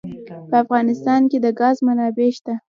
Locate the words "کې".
1.29-1.37